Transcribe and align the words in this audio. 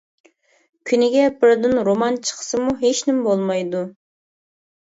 كۈنىگە 0.91 1.27
بىردىن 1.43 1.81
رومان 1.89 2.17
چىقسىمۇ 2.31 2.73
ھېچنېمە 2.85 3.25
بولمايدۇ. 3.29 3.83